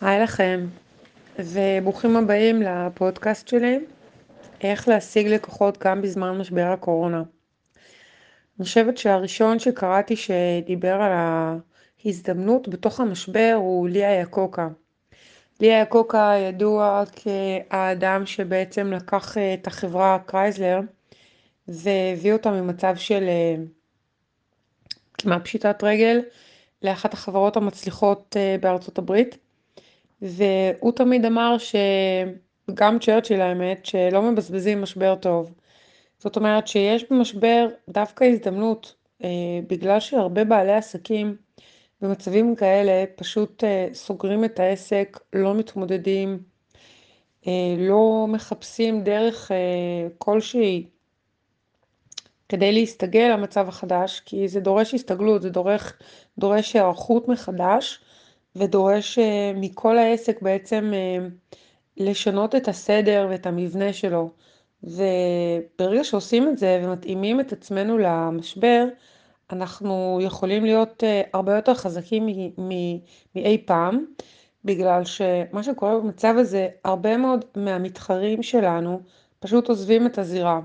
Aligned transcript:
היי 0.00 0.22
לכם, 0.22 0.66
וברוכים 1.38 2.16
הבאים 2.16 2.62
לפודקאסט 2.62 3.48
שלי, 3.48 3.78
איך 4.60 4.88
להשיג 4.88 5.26
לקוחות 5.26 5.78
גם 5.78 6.02
בזמן 6.02 6.38
משבר 6.38 6.66
הקורונה. 6.72 7.22
אני 8.58 8.64
חושבת 8.64 8.98
שהראשון 8.98 9.58
שקראתי 9.58 10.16
שדיבר 10.16 10.94
על 10.94 11.12
ההזדמנות 12.04 12.68
בתוך 12.68 13.00
המשבר 13.00 13.52
הוא 13.56 13.88
לי 13.88 14.20
איאקוקה. 14.20 14.68
לי 15.60 15.82
איאקוקה 15.82 16.32
ידוע 16.48 17.02
כאדם 17.12 18.26
שבעצם 18.26 18.92
לקח 18.92 19.36
את 19.38 19.66
החברה 19.66 20.18
קרייזלר 20.26 20.80
והביא 21.68 22.32
אותה 22.32 22.50
ממצב 22.50 22.96
של 22.96 23.24
אה, 23.28 23.54
כמעט 25.18 25.44
פשיטת 25.44 25.84
רגל 25.84 26.20
לאחת 26.82 27.14
החברות 27.14 27.56
המצליחות 27.56 28.36
אה, 28.36 28.56
בארצות 28.60 28.98
הברית. 28.98 29.45
והוא 30.22 30.92
תמיד 30.92 31.24
אמר 31.24 31.56
שגם 31.58 32.98
צ'רצ'יל 32.98 33.40
האמת, 33.40 33.86
שלא 33.86 34.22
מבזבזים 34.22 34.82
משבר 34.82 35.14
טוב. 35.14 35.54
זאת 36.18 36.36
אומרת 36.36 36.66
שיש 36.68 37.04
במשבר 37.10 37.68
דווקא 37.88 38.24
הזדמנות, 38.24 38.94
אה, 39.24 39.28
בגלל 39.66 40.00
שהרבה 40.00 40.44
בעלי 40.44 40.72
עסקים 40.72 41.36
במצבים 42.00 42.56
כאלה 42.56 43.04
פשוט 43.16 43.64
אה, 43.64 43.88
סוגרים 43.92 44.44
את 44.44 44.60
העסק, 44.60 45.18
לא 45.32 45.54
מתמודדים, 45.54 46.38
אה, 47.46 47.74
לא 47.78 48.26
מחפשים 48.28 49.04
דרך 49.04 49.52
אה, 49.52 50.08
כלשהי 50.18 50.86
כדי 52.48 52.72
להסתגל 52.72 53.30
למצב 53.32 53.68
החדש, 53.68 54.20
כי 54.20 54.48
זה 54.48 54.60
דורש 54.60 54.94
הסתגלות, 54.94 55.42
זה 55.42 55.50
דורש, 55.50 55.82
דורש 56.38 56.76
היערכות 56.76 57.28
מחדש. 57.28 58.00
ודורש 58.56 59.18
אה, 59.18 59.52
מכל 59.54 59.98
העסק 59.98 60.42
בעצם 60.42 60.92
אה, 60.94 61.26
לשנות 61.96 62.54
את 62.54 62.68
הסדר 62.68 63.26
ואת 63.30 63.46
המבנה 63.46 63.92
שלו. 63.92 64.30
וברגע 64.82 66.04
שעושים 66.04 66.48
את 66.48 66.58
זה 66.58 66.82
ומתאימים 66.84 67.40
את 67.40 67.52
עצמנו 67.52 67.98
למשבר, 67.98 68.84
אנחנו 69.52 70.18
יכולים 70.22 70.64
להיות 70.64 71.04
אה, 71.04 71.22
הרבה 71.32 71.56
יותר 71.56 71.74
חזקים 71.74 72.26
מאי 73.34 73.62
פעם, 73.64 74.04
בגלל 74.64 75.04
שמה 75.04 75.62
שקורה 75.62 75.98
במצב 75.98 76.34
הזה, 76.38 76.68
הרבה 76.84 77.16
מאוד 77.16 77.44
מהמתחרים 77.56 78.42
שלנו 78.42 79.00
פשוט 79.40 79.68
עוזבים 79.68 80.06
את 80.06 80.18
הזירה. 80.18 80.60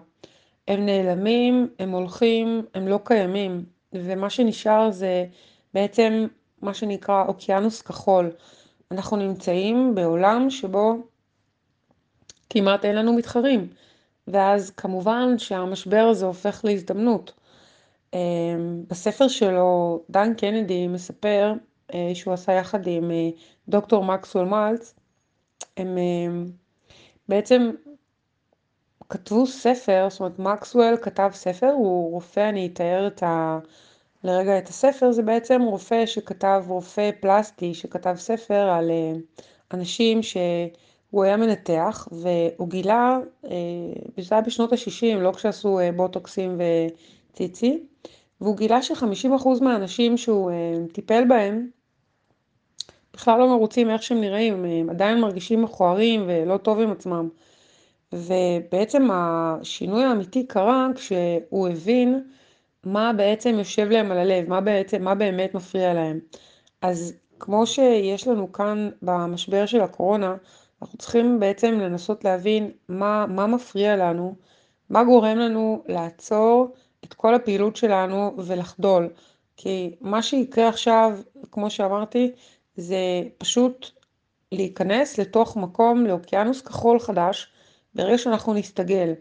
הם 0.68 0.86
נעלמים, 0.86 1.68
הם 1.80 1.92
הולכים, 1.92 2.66
הם 2.74 2.88
לא 2.88 3.00
קיימים, 3.04 3.66
ומה 3.94 4.30
שנשאר 4.30 4.92
זה 4.92 5.26
בעצם 5.74 6.28
מה 6.62 6.74
שנקרא 6.74 7.24
אוקיינוס 7.28 7.82
כחול. 7.82 8.32
אנחנו 8.92 9.18
נמצאים 9.18 9.96
בעולם 9.96 10.50
שבו 10.50 10.96
כמעט 12.50 12.86
אין 12.86 12.96
לנו 12.96 13.14
מתחרים, 13.14 13.68
ואז 14.28 14.72
כמובן 14.72 15.38
שהמשבר 15.38 16.08
הזה 16.12 16.26
הופך 16.26 16.62
להזדמנות. 16.64 17.34
אמ, 18.14 18.84
בספר 18.88 19.28
שלו 19.28 20.02
דן 20.10 20.34
קנדי 20.34 20.88
מספר 20.88 21.54
אה, 21.94 22.12
שהוא 22.14 22.34
עשה 22.34 22.52
יחד 22.54 22.88
עם 22.88 23.12
אה, 23.12 23.30
דוקטור 23.70 24.04
מקסואל 24.04 24.46
מלץ, 24.46 24.94
הם 25.78 25.98
אה, 25.98 26.44
בעצם 27.28 27.72
כתבו 29.10 29.48
ספר, 29.48 30.08
זאת 30.10 30.20
אומרת 30.20 30.40
מקסואל 30.40 30.96
כתב 31.02 31.30
ספר, 31.34 31.68
הוא 31.68 32.12
רופא, 32.12 32.50
אני 32.50 32.70
אתאר 32.74 33.08
את 33.08 33.24
ה... 33.24 33.60
לרגע 34.24 34.58
את 34.58 34.68
הספר, 34.70 35.12
זה 35.12 35.24
בעצם 35.24 35.62
רופא 35.62 36.06
שכתב, 36.06 36.64
רופא 36.68 37.10
פלסטי 37.20 37.74
שכתב 37.74 38.16
ספר 38.18 38.70
על 38.70 38.92
אה, 38.92 39.14
אנשים 39.74 40.24
שהוא 40.24 41.24
היה 41.24 41.38
מנתח 41.38 42.08
והוא 42.12 42.70
גילה, 42.70 43.20
אה, 43.46 43.50
זה 44.18 44.36
היה 44.36 44.42
בשנות 44.42 44.74
ה-60, 44.74 45.16
לא 45.16 45.32
כשעשו 45.32 45.80
אה, 45.80 45.92
בוטוקסים 45.92 46.62
וציצי, 47.32 47.84
והוא 48.42 48.58
גילה 48.58 48.82
ש-50% 48.82 49.48
מהאנשים 49.62 50.18
שהוא 50.18 50.52
טיפל 50.94 51.24
בהם 51.30 51.70
בכלל 53.14 53.40
לא 53.40 53.48
מרוצים 53.50 53.88
מאיך 53.88 54.04
שהם 54.04 54.22
נראים, 54.22 54.66
הם 54.66 54.90
עדיין 54.90 55.22
מרגישים 55.22 55.62
מכוערים 55.62 56.24
ולא 56.28 56.58
טוב 56.58 56.80
עם 56.80 56.92
עצמם. 56.92 57.30
ובעצם 58.14 59.08
השינוי 59.12 60.04
האמיתי 60.04 60.48
קרה 60.48 60.88
כשהוא 60.96 61.68
הבין 61.68 62.24
מה 62.84 63.14
בעצם 63.14 63.56
יושב 63.58 63.90
להם 63.90 64.12
על 64.12 64.18
הלב, 64.18 64.50
מה 64.50 64.62
בעצם, 64.62 65.04
מה 65.04 65.16
באמת 65.16 65.54
מפריע 65.54 65.94
להם. 65.94 66.20
אז 66.82 67.14
כמו 67.40 67.68
שיש 67.68 68.28
לנו 68.28 68.52
כאן 68.52 68.90
במשבר 69.02 69.66
של 69.66 69.82
הקורונה, 69.82 70.36
אנחנו 70.82 70.98
צריכים 70.98 71.40
בעצם 71.40 71.80
לנסות 71.80 72.24
להבין 72.24 72.72
מה, 72.90 73.26
מה 73.28 73.48
מפריע 73.48 73.96
לנו, 73.96 74.36
מה 74.90 75.04
גורם 75.04 75.38
לנו 75.38 75.84
לעצור 75.88 76.74
את 77.04 77.14
כל 77.14 77.36
הפעילות 77.36 77.76
שלנו 77.76 78.34
ולחדול. 78.38 79.10
כי 79.58 79.96
מה 80.02 80.22
שיקרה 80.22 80.68
עכשיו, 80.68 81.20
כמו 81.52 81.70
שאמרתי, 81.70 82.32
זה 82.76 82.98
פשוט 83.38 83.90
להיכנס 84.52 85.18
לתוך 85.18 85.58
מקום, 85.58 86.06
לאוקיינוס 86.06 86.62
כחול 86.62 87.00
חדש, 87.00 87.48
ברגע 87.96 88.18
שאנחנו 88.18 88.54
נסתגל. 88.54 89.14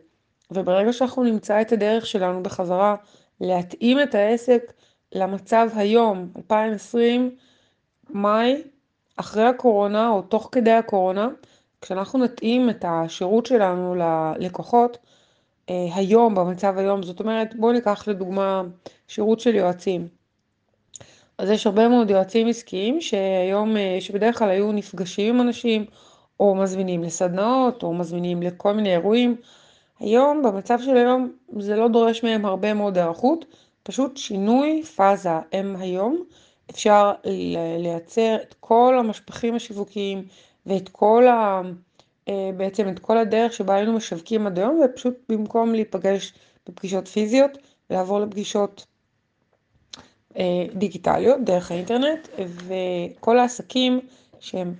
וברגע 0.50 0.92
שאנחנו 0.92 1.22
נמצא 1.22 1.60
את 1.60 1.72
הדרך 1.72 2.06
שלנו 2.06 2.42
בחזרה 2.42 2.96
להתאים 3.40 4.02
את 4.02 4.14
העסק 4.14 4.72
למצב 5.12 5.68
היום, 5.74 6.28
2020, 6.36 7.36
מאי, 8.10 8.62
אחרי 9.16 9.44
הקורונה 9.44 10.08
או 10.08 10.22
תוך 10.22 10.48
כדי 10.52 10.70
הקורונה, 10.70 11.28
כשאנחנו 11.80 12.18
נתאים 12.18 12.70
את 12.70 12.84
השירות 12.88 13.46
שלנו 13.46 13.94
ללקוחות 13.94 14.98
אה, 15.70 15.86
היום, 15.94 16.34
במצב 16.34 16.78
היום, 16.78 17.02
זאת 17.02 17.20
אומרת, 17.20 17.54
בואו 17.56 17.72
ניקח 17.72 18.08
לדוגמה 18.08 18.62
שירות 19.08 19.40
של 19.40 19.54
יועצים. 19.54 20.08
אז 21.38 21.50
יש 21.50 21.66
הרבה 21.66 21.88
מאוד 21.88 22.10
יועצים 22.10 22.48
עסקיים 22.48 23.00
שהיום, 23.00 23.76
אה, 23.76 23.96
שבדרך 24.00 24.38
כלל 24.38 24.48
היו 24.48 24.72
נפגשים 24.72 25.34
עם 25.34 25.40
אנשים, 25.40 25.84
או 26.40 26.54
מזמינים 26.54 27.02
לסדנאות, 27.02 27.82
או 27.82 27.94
מזמינים 27.94 28.42
לכל 28.42 28.72
מיני 28.72 28.92
אירועים. 28.92 29.36
היום, 30.00 30.42
במצב 30.42 30.78
של 30.84 30.96
היום, 30.96 31.32
זה 31.58 31.76
לא 31.76 31.88
דורש 31.88 32.22
מהם 32.24 32.44
הרבה 32.46 32.74
מאוד 32.74 32.98
היערכות, 32.98 33.44
פשוט 33.82 34.16
שינוי 34.16 34.82
פאזה. 34.82 35.30
הם 35.52 35.76
היום, 35.78 36.24
אפשר 36.70 37.12
לייצר 37.78 38.36
את 38.42 38.54
כל 38.60 38.96
המשפחים 38.98 39.54
השיווקיים 39.54 40.24
ואת 40.66 40.88
כל 40.88 41.26
ה... 41.26 41.62
אה, 42.28 42.50
בעצם 42.56 42.88
את 42.88 42.98
כל 42.98 43.18
הדרך 43.18 43.52
שבה 43.52 43.74
היינו 43.74 43.92
משווקים 43.92 44.46
עד 44.46 44.58
היום, 44.58 44.80
ופשוט 44.84 45.14
במקום 45.28 45.72
להיפגש 45.72 46.32
בפגישות 46.68 47.08
פיזיות, 47.08 47.58
לעבור 47.90 48.20
לפגישות 48.20 48.86
אה, 50.36 50.64
דיגיטליות 50.74 51.40
דרך 51.44 51.70
האינטרנט, 51.70 52.28
וכל 52.38 53.38
העסקים 53.38 54.00
שהם 54.40 54.74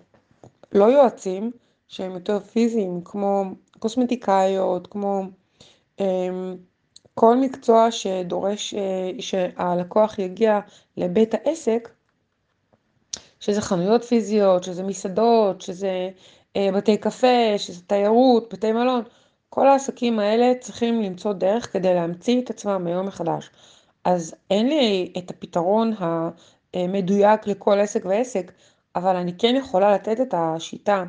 לא 0.73 0.85
יועצים, 0.85 1.51
שהם 1.91 2.12
יותר 2.12 2.41
פיזיים, 2.41 3.01
כמו 3.05 3.45
קוסמטיקאיות, 3.78 4.87
כמו 4.87 5.23
אמ, 6.01 6.56
כל 7.15 7.37
מקצוע 7.37 7.91
שדורש 7.91 8.75
אה, 8.75 9.11
שהלקוח 9.19 10.19
יגיע 10.19 10.61
לבית 10.97 11.34
העסק, 11.34 11.89
שזה 13.41 13.61
חנויות 13.61 14.05
פיזיות, 14.05 14.65
שזה 14.65 14.83
מסעדות, 14.83 15.61
שזה 15.61 16.11
אה, 16.56 16.69
בתי 16.75 16.97
קפה, 16.97 17.59
שזה 17.59 17.83
תיירות, 17.87 18.53
בתי 18.53 18.72
מלון, 18.72 19.03
כל 19.49 19.69
העסקים 19.69 20.19
האלה 20.19 20.53
צריכים 20.61 21.03
למצוא 21.03 21.33
דרך 21.33 21.72
כדי 21.72 21.95
להמציא 21.95 22.43
את 22.43 22.51
עצמם 22.51 22.83
ביום 22.84 23.07
מחדש. 23.07 23.51
אז 24.05 24.34
אין 24.51 24.69
לי 24.69 25.12
את 25.19 25.31
הפתרון 25.31 25.93
המדויק 26.75 27.47
לכל 27.47 27.78
עסק 27.78 28.05
ועסק, 28.05 28.53
אבל 28.97 29.17
אני 29.17 29.33
כן 29.39 29.54
יכולה 29.57 29.95
לתת 29.95 30.21
את 30.21 30.34
השיטה. 30.37 31.04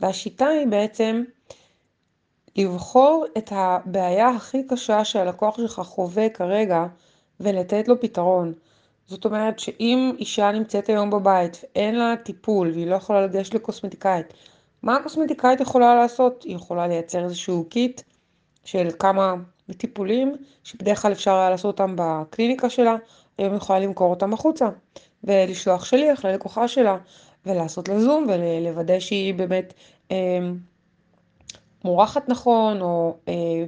והשיטה 0.00 0.46
היא 0.46 0.66
בעצם 0.66 1.22
לבחור 2.56 3.26
את 3.38 3.52
הבעיה 3.54 4.28
הכי 4.28 4.62
קשה 4.68 5.04
שהלקוח 5.04 5.56
שלך 5.56 5.80
חווה 5.84 6.28
כרגע 6.28 6.86
ולתת 7.40 7.88
לו 7.88 8.00
פתרון. 8.00 8.52
זאת 9.06 9.24
אומרת 9.24 9.58
שאם 9.58 10.12
אישה 10.18 10.52
נמצאת 10.52 10.88
היום 10.88 11.10
בבית 11.10 11.64
ואין 11.64 11.98
לה 11.98 12.14
טיפול 12.24 12.70
והיא 12.70 12.86
לא 12.86 12.94
יכולה 12.94 13.26
לגשת 13.26 13.54
לקוסמטיקאית, 13.54 14.26
מה 14.82 14.96
הקוסמטיקאית 14.96 15.60
יכולה 15.60 15.94
לעשות? 15.94 16.42
היא 16.42 16.56
יכולה 16.56 16.86
לייצר 16.86 17.24
איזשהו 17.24 17.64
קיט 17.68 18.00
של 18.64 18.88
כמה 18.98 19.34
טיפולים 19.76 20.36
שבדרך 20.64 21.02
כלל 21.02 21.12
אפשר 21.12 21.34
היה 21.34 21.50
לעשות 21.50 21.80
אותם 21.80 21.94
בקליניקה 21.96 22.70
שלה, 22.70 22.96
היום 23.38 23.52
היא 23.52 23.56
יכולה 23.56 23.78
למכור 23.78 24.10
אותם 24.10 24.32
החוצה 24.32 24.68
ולשלוח 25.24 25.84
שליח 25.84 26.24
ללקוחה 26.24 26.68
שלה 26.68 26.96
ולעשות 27.46 27.88
לה 27.88 28.00
זום 28.00 28.26
ולוודא 28.28 29.00
שהיא 29.00 29.34
באמת 29.34 29.74
אה, 30.10 30.38
מורחת 31.84 32.28
נכון, 32.28 32.80
או 32.80 33.16
אה, 33.28 33.64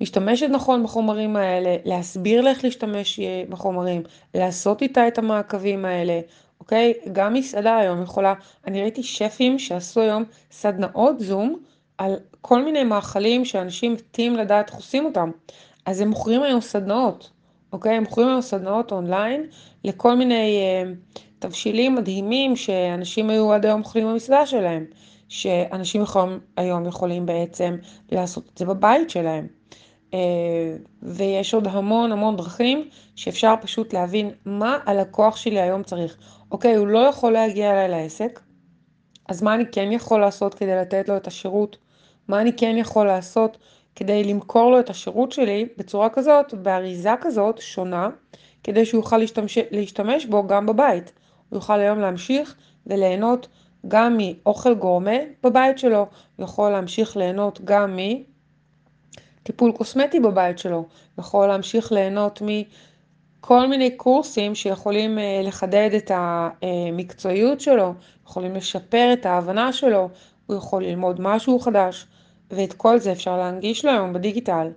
משתמשת 0.00 0.46
נכון 0.50 0.82
בחומרים 0.82 1.36
האלה, 1.36 1.76
להסביר 1.84 2.40
לה 2.40 2.50
איך 2.50 2.64
להשתמש 2.64 3.20
אה, 3.20 3.42
בחומרים, 3.48 4.02
לעשות 4.34 4.82
איתה 4.82 5.08
את 5.08 5.18
המעקבים 5.18 5.84
האלה, 5.84 6.20
אוקיי? 6.60 6.92
גם 7.12 7.34
מסעדה 7.34 7.76
היום 7.76 8.02
יכולה, 8.02 8.34
אני 8.66 8.82
ראיתי 8.82 9.02
שפים 9.02 9.58
שעשו 9.58 10.00
היום 10.00 10.24
סדנאות 10.50 11.20
זום 11.20 11.58
על 11.98 12.16
כל 12.40 12.64
מיני 12.64 12.84
מאכלים 12.84 13.44
שאנשים 13.44 13.92
מתים 13.92 14.36
לדעת 14.36 14.68
איך 14.68 14.76
עושים 14.76 15.04
אותם. 15.04 15.30
אז 15.86 16.00
הם 16.00 16.08
מוכרים 16.08 16.42
היום 16.42 16.60
סדנאות, 16.60 17.30
אוקיי? 17.72 17.94
הם 17.94 18.02
מוכרים 18.02 18.28
היום 18.28 18.40
סדנאות 18.40 18.92
אונליין 18.92 19.46
לכל 19.84 20.14
מיני 20.14 20.60
אה, 20.60 20.92
תבשילים 21.48 21.94
מדהימים 21.94 22.56
שאנשים 22.56 23.30
היו 23.30 23.52
עד 23.52 23.66
היום 23.66 23.80
אוכלים 23.80 24.06
במסעדה 24.06 24.46
שלהם, 24.46 24.84
שאנשים 25.28 26.02
יכולים, 26.02 26.38
היום 26.56 26.86
יכולים 26.86 27.26
בעצם 27.26 27.76
לעשות 28.12 28.50
את 28.52 28.58
זה 28.58 28.66
בבית 28.66 29.10
שלהם. 29.10 29.46
אה, 30.14 30.76
ויש 31.02 31.54
עוד 31.54 31.66
המון 31.66 32.12
המון 32.12 32.36
דרכים 32.36 32.88
שאפשר 33.16 33.54
פשוט 33.60 33.92
להבין 33.92 34.30
מה 34.44 34.78
הלקוח 34.86 35.36
שלי 35.36 35.60
היום 35.60 35.82
צריך. 35.82 36.16
אוקיי, 36.50 36.74
הוא 36.74 36.86
לא 36.86 36.98
יכול 36.98 37.32
להגיע 37.32 37.72
אליי 37.72 37.88
לעסק, 37.88 38.40
אז 39.28 39.42
מה 39.42 39.54
אני 39.54 39.64
כן 39.72 39.92
יכול 39.92 40.20
לעשות 40.20 40.54
כדי 40.54 40.76
לתת 40.76 41.08
לו 41.08 41.16
את 41.16 41.26
השירות? 41.26 41.76
מה 42.28 42.40
אני 42.40 42.52
כן 42.56 42.76
יכול 42.78 43.06
לעשות 43.06 43.58
כדי 43.94 44.24
למכור 44.24 44.70
לו 44.70 44.80
את 44.80 44.90
השירות 44.90 45.32
שלי 45.32 45.68
בצורה 45.76 46.08
כזאת, 46.08 46.54
באריזה 46.54 47.14
כזאת 47.20 47.60
שונה, 47.60 48.08
כדי 48.64 48.84
שהוא 48.84 48.98
יוכל 48.98 49.18
להשתמש, 49.18 49.58
להשתמש 49.70 50.26
בו 50.26 50.46
גם 50.46 50.66
בבית. 50.66 51.12
הוא 51.48 51.56
יוכל 51.56 51.80
היום 51.80 51.98
להמשיך 51.98 52.56
וליהנות 52.86 53.48
גם 53.88 54.18
מאוכל 54.18 54.74
גורמה 54.74 55.16
בבית 55.42 55.78
שלו, 55.78 56.06
הוא 56.36 56.44
יכול 56.44 56.70
להמשיך 56.70 57.16
ליהנות 57.16 57.60
גם 57.64 57.98
מטיפול 59.42 59.72
קוסמטי 59.72 60.20
בבית 60.20 60.58
שלו, 60.58 60.76
הוא 60.76 60.86
יכול 61.18 61.46
להמשיך 61.46 61.92
ליהנות 61.92 62.42
מכל 62.42 63.66
מיני 63.66 63.96
קורסים 63.96 64.54
שיכולים 64.54 65.18
אה, 65.18 65.40
לחדד 65.44 65.90
את 65.96 66.10
המקצועיות 66.14 67.60
שלו, 67.60 67.94
יכולים 68.26 68.54
לשפר 68.54 69.10
את 69.12 69.26
ההבנה 69.26 69.72
שלו, 69.72 70.08
הוא 70.46 70.56
יכול 70.56 70.84
ללמוד 70.84 71.20
משהו 71.20 71.60
חדש. 71.60 72.06
ואת 72.50 72.72
כל 72.72 72.98
זה 72.98 73.12
אפשר 73.12 73.36
להנגיש 73.36 73.84
לו 73.84 73.90
היום 73.90 74.12
בדיגיטל. 74.12 74.68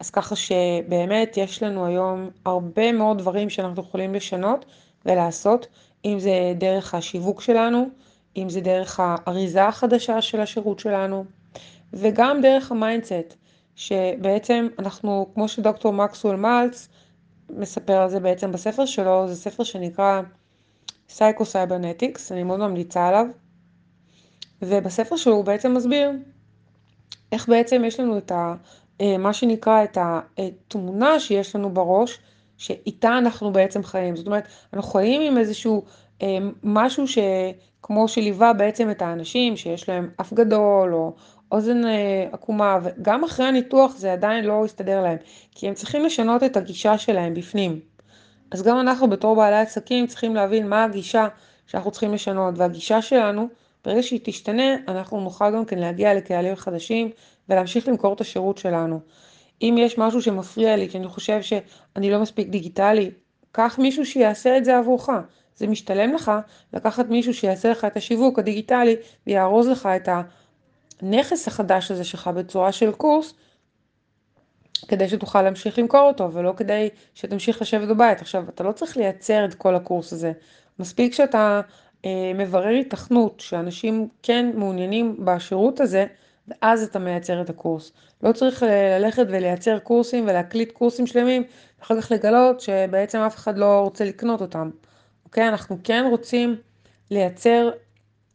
אז 0.00 0.10
ככה 0.10 0.36
שבאמת 0.36 1.36
יש 1.36 1.62
לנו 1.62 1.86
היום 1.86 2.30
הרבה 2.44 2.92
מאוד 2.92 3.18
דברים 3.18 3.50
שאנחנו 3.50 3.82
יכולים 3.82 4.14
לשנות 4.14 4.64
ולעשות, 5.06 5.66
אם 6.06 6.18
זה 6.18 6.52
דרך 6.58 6.94
השיווק 6.94 7.40
שלנו, 7.40 7.88
אם 8.36 8.48
זה 8.48 8.60
דרך 8.60 9.00
האריזה 9.00 9.64
החדשה 9.64 10.22
של 10.22 10.40
השירות 10.40 10.78
שלנו, 10.78 11.24
וגם 11.92 12.40
דרך 12.42 12.72
ה 12.72 12.79
mindset, 12.79 13.34
שבעצם 13.74 14.68
אנחנו, 14.78 15.30
כמו 15.34 15.48
שדוקטור 15.48 15.92
מקסוול 15.92 16.36
מלץ 16.36 16.88
מספר 17.50 17.92
על 17.92 18.10
זה 18.10 18.20
בעצם 18.20 18.52
בספר 18.52 18.86
שלו, 18.86 19.28
זה 19.28 19.36
ספר 19.36 19.64
שנקרא 19.64 20.20
Psycho-Cybernetics, 21.08 22.32
אני 22.32 22.42
מאוד 22.42 22.60
ממליצה 22.60 23.08
עליו, 23.08 23.26
ובספר 24.62 25.16
שלו 25.16 25.34
הוא 25.34 25.44
בעצם 25.44 25.74
מסביר 25.74 26.10
איך 27.32 27.48
בעצם 27.48 27.82
יש 27.84 28.00
לנו 28.00 28.18
את 28.18 28.30
ה... 28.30 28.54
אה, 29.00 29.18
מה 29.18 29.32
שנקרא 29.32 29.84
את 29.84 29.98
התמונה 30.00 31.20
שיש 31.20 31.56
לנו 31.56 31.74
בראש, 31.74 32.18
שאיתה 32.56 33.18
אנחנו 33.18 33.52
בעצם 33.52 33.82
חיים. 33.82 34.16
זאת 34.16 34.26
אומרת, 34.26 34.48
אנחנו 34.72 34.90
חיים 34.92 35.20
עם 35.22 35.38
איזשהו 35.38 35.84
אה, 36.22 36.38
משהו 36.62 37.04
שכמו 37.08 38.08
שליווה 38.08 38.52
בעצם 38.52 38.90
את 38.90 39.02
האנשים, 39.02 39.56
שיש 39.56 39.88
להם 39.88 40.10
אף 40.20 40.32
גדול, 40.32 40.94
או 40.94 41.14
אוזן 41.52 41.86
אה, 41.86 42.28
עקומה, 42.32 42.78
וגם 42.82 43.24
אחרי 43.24 43.46
הניתוח 43.46 43.96
זה 43.96 44.12
עדיין 44.12 44.44
לא 44.44 44.62
יסתדר 44.64 45.02
להם, 45.02 45.16
כי 45.50 45.68
הם 45.68 45.74
צריכים 45.74 46.04
לשנות 46.04 46.42
את 46.42 46.56
הגישה 46.56 46.98
שלהם 46.98 47.34
בפנים. 47.34 47.80
אז 48.50 48.62
גם 48.62 48.80
אנחנו 48.80 49.10
בתור 49.10 49.36
בעלי 49.36 49.56
עסקים 49.56 50.06
צריכים 50.06 50.34
להבין 50.34 50.68
מה 50.68 50.84
הגישה 50.84 51.28
שאנחנו 51.66 51.90
צריכים 51.90 52.14
לשנות, 52.14 52.54
והגישה 52.58 53.02
שלנו 53.02 53.48
ברגע 53.84 54.02
שהיא 54.02 54.20
תשתנה, 54.24 54.74
אנחנו 54.88 55.20
נוכל 55.20 55.50
גם 55.50 55.64
כן 55.64 55.78
להגיע 55.78 56.14
לקהלים 56.14 56.56
חדשים 56.56 57.10
ולהמשיך 57.48 57.88
למכור 57.88 58.14
את 58.14 58.20
השירות 58.20 58.58
שלנו. 58.58 59.00
אם 59.62 59.74
יש 59.78 59.98
משהו 59.98 60.22
שמפריע 60.22 60.76
לי, 60.76 60.88
כי 60.88 60.98
אני 60.98 61.08
חושב 61.08 61.42
שאני 61.42 62.10
לא 62.10 62.20
מספיק 62.20 62.48
דיגיטלי, 62.48 63.10
קח 63.52 63.78
מישהו 63.78 64.06
שיעשה 64.06 64.56
את 64.58 64.64
זה 64.64 64.78
עבורך. 64.78 65.08
זה 65.56 65.66
משתלם 65.66 66.14
לך 66.14 66.32
לקחת 66.72 67.08
מישהו 67.08 67.34
שיעשה 67.34 67.70
לך 67.70 67.84
את 67.84 67.96
השיווק 67.96 68.38
הדיגיטלי 68.38 68.96
ויארוז 69.26 69.68
לך 69.68 69.86
את 69.86 70.08
הנכס 71.02 71.48
החדש 71.48 71.90
הזה 71.90 72.04
שלך 72.04 72.28
בצורה 72.28 72.72
של 72.72 72.92
קורס, 72.92 73.34
כדי 74.88 75.08
שתוכל 75.08 75.42
להמשיך 75.42 75.78
למכור 75.78 76.00
אותו, 76.00 76.32
ולא 76.32 76.54
כדי 76.56 76.88
שתמשיך 77.14 77.62
לשבת 77.62 77.88
בבית. 77.88 78.20
עכשיו, 78.20 78.44
אתה 78.48 78.64
לא 78.64 78.72
צריך 78.72 78.96
לייצר 78.96 79.44
את 79.44 79.54
כל 79.54 79.74
הקורס 79.74 80.12
הזה. 80.12 80.32
מספיק 80.78 81.14
שאתה 81.14 81.60
אה, 82.04 82.32
מברר 82.34 82.74
התכנות 82.74 83.40
שאנשים 83.40 84.08
כן 84.22 84.50
מעוניינים 84.54 85.16
בשירות 85.24 85.80
הזה, 85.80 86.06
ואז 86.48 86.82
אתה 86.82 86.98
מייצר 86.98 87.40
את 87.40 87.50
הקורס. 87.50 87.92
לא 88.22 88.32
צריך 88.32 88.62
ללכת 88.62 89.26
ולייצר 89.28 89.78
קורסים 89.78 90.24
ולהקליט 90.24 90.72
קורסים 90.72 91.06
שלמים, 91.06 91.44
ואחר 91.78 92.00
כך 92.00 92.12
לגלות 92.12 92.60
שבעצם 92.60 93.18
אף 93.18 93.36
אחד 93.36 93.58
לא 93.58 93.80
רוצה 93.80 94.04
לקנות 94.04 94.40
אותם. 94.40 94.70
אוקיי? 95.24 95.48
אנחנו 95.48 95.78
כן 95.84 96.04
רוצים 96.10 96.56
לייצר 97.10 97.70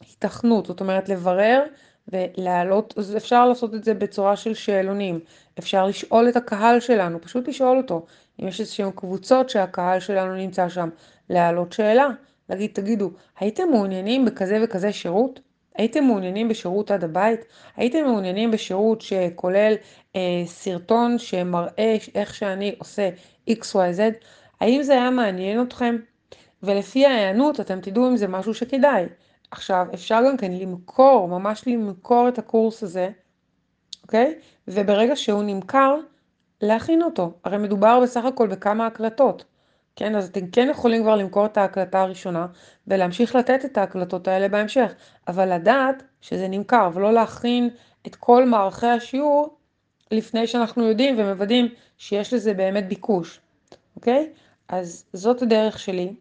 התכנות, 0.02 0.66
זאת 0.66 0.80
אומרת 0.80 1.10
לברר 1.10 1.64
ולהעלות, 2.08 2.94
אז 2.98 3.18
אפשר 3.18 3.46
לעשות 3.46 3.76
את 3.76 3.84
זה 3.84 3.94
בצורה 3.94 4.36
של 4.36 4.54
שאלונים. 4.54 5.20
אפשר 5.60 5.86
לשאול 5.86 6.30
את 6.30 6.36
הקהל 6.36 6.80
שלנו, 6.80 7.22
פשוט 7.22 7.48
לשאול 7.48 7.78
אותו. 7.78 8.06
אם 8.42 8.48
יש 8.48 8.60
איזשהן 8.60 8.92
קבוצות 8.92 9.50
שהקהל 9.50 10.00
שלנו 10.00 10.36
נמצא 10.36 10.70
שם, 10.70 10.90
להעלות 11.30 11.74
שאלה. 11.74 12.08
להגיד, 12.50 12.72
תגידו, 12.74 13.12
הייתם 13.40 13.64
מעוניינים 13.72 14.26
בכזה 14.26 14.60
וכזה 14.64 14.94
שירות? 14.94 15.40
הייתם 15.76 16.04
מעוניינים 16.04 16.48
בשירות 16.50 16.92
עד 16.92 17.04
הבית? 17.04 17.40
הייתם 17.76 18.04
מעוניינים 18.06 18.52
בשירות 18.52 19.02
שכולל 19.02 19.74
אה, 20.16 20.44
סרטון 20.46 21.18
שמראה 21.18 21.98
איך 22.16 22.36
שאני 22.36 22.76
עושה 22.78 23.10
XYZ? 23.50 24.00
האם 24.60 24.84
זה 24.84 24.94
היה 24.94 25.10
מעניין 25.10 25.62
אתכם? 25.62 25.96
ולפי 26.64 27.06
ההיענות 27.06 27.60
אתם 27.60 27.82
תדעו 27.82 28.08
אם 28.08 28.18
זה 28.18 28.28
משהו 28.28 28.54
שכדאי. 28.54 29.06
עכשיו, 29.52 29.88
אפשר 29.94 30.20
גם 30.28 30.38
כן 30.38 30.52
למכור, 30.52 31.28
ממש 31.28 31.64
למכור 31.68 32.28
את 32.28 32.38
הקורס 32.38 32.84
הזה, 32.84 33.10
אוקיי? 34.04 34.40
וברגע 34.68 35.16
שהוא 35.16 35.44
נמכר, 35.44 35.96
להכין 36.62 37.04
אותו. 37.04 37.34
הרי 37.44 37.58
מדובר 37.58 38.00
בסך 38.04 38.26
הכל 38.26 38.48
בכמה 38.48 38.88
הקלטות. 38.88 39.46
כן, 39.96 40.16
אז 40.16 40.30
אתם 40.30 40.48
כן 40.48 40.68
יכולים 40.72 41.02
כבר 41.02 41.16
למכור 41.16 41.46
את 41.46 41.58
ההקלטה 41.58 42.02
הראשונה 42.02 42.48
ולהמשיך 42.88 43.36
לתת 43.36 43.66
את 43.66 43.78
ההקלטות 43.78 44.28
האלה 44.28 44.48
בהמשך, 44.48 44.94
אבל 45.28 45.54
לדעת 45.54 46.04
שזה 46.22 46.48
נמכר 46.48 46.90
ולא 46.94 47.14
להכין 47.14 47.70
את 48.08 48.16
כל 48.16 48.46
מערכי 48.46 48.88
השיעור 48.88 49.58
לפני 50.12 50.48
שאנחנו 50.48 50.84
יודעים 50.88 51.16
ומוודאים 51.20 51.68
שיש 51.98 52.34
לזה 52.34 52.54
באמת 52.54 52.88
ביקוש, 52.88 53.40
אוקיי? 53.96 54.30
אז 54.68 55.06
זאת 55.14 55.42
הדרך 55.42 55.80
שלי 55.80 56.14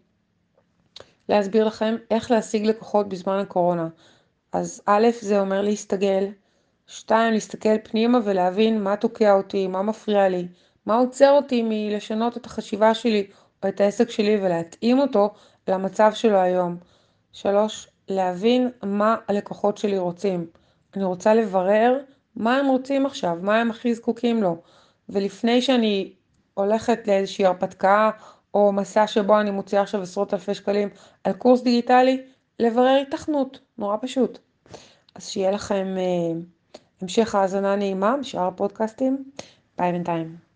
להסביר 1.28 1.64
לכם 1.64 1.96
איך 2.10 2.30
להשיג 2.30 2.66
לקוחות 2.66 3.08
בזמן 3.08 3.38
הקורונה. 3.38 3.88
אז 4.52 4.82
א', 4.86 5.08
זה 5.20 5.40
אומר 5.40 5.62
להסתגל, 5.62 6.24
שתיים, 6.86 7.32
להסתכל 7.32 7.78
פנימה 7.82 8.18
ולהבין 8.24 8.82
מה 8.82 8.96
תוקע 8.96 9.32
אותי, 9.32 9.66
מה 9.66 9.82
מפריע 9.82 10.28
לי, 10.28 10.48
מה 10.86 10.94
עוצר 10.94 11.30
אותי 11.30 11.62
מלשנות 11.68 12.36
את 12.36 12.46
החשיבה 12.46 12.94
שלי 12.94 13.26
או 13.64 13.68
את 13.68 13.80
העסק 13.80 14.10
שלי 14.10 14.36
ולהתאים 14.42 14.98
אותו 14.98 15.30
למצב 15.68 16.10
שלו 16.14 16.38
היום. 16.38 16.76
שלוש, 17.32 17.88
להבין 18.08 18.70
מה 18.82 19.16
הלקוחות 19.28 19.78
שלי 19.78 19.98
רוצים. 19.98 20.46
אני 20.96 21.04
רוצה 21.04 21.34
לברר 21.34 21.98
מה 22.36 22.56
הם 22.56 22.66
רוצים 22.66 23.06
עכשיו, 23.06 23.36
מה 23.42 23.60
הם 23.60 23.70
הכי 23.70 23.94
זקוקים 23.94 24.42
לו. 24.42 24.56
ולפני 25.08 25.62
שאני 25.62 26.12
הולכת 26.54 26.98
לאיזושהי 27.06 27.46
הרפתקה 27.46 28.10
או 28.54 28.72
מסע 28.72 29.06
שבו 29.06 29.40
אני 29.40 29.50
מוציאה 29.50 29.82
עכשיו 29.82 30.02
עשרות 30.02 30.34
אלפי 30.34 30.54
שקלים 30.54 30.88
על 31.24 31.32
קורס 31.32 31.62
דיגיטלי, 31.62 32.22
לברר 32.58 33.02
התכנות, 33.08 33.60
נורא 33.78 33.96
פשוט. 34.00 34.38
אז 35.14 35.28
שיהיה 35.28 35.50
לכם 35.50 35.96
אה, 35.98 36.40
המשך 37.02 37.34
האזנה 37.34 37.76
נעימה 37.76 38.16
בשאר 38.16 38.46
הפודקאסטים. 38.46 39.24
ביי 39.78 39.92
בינתיים. 39.92 40.49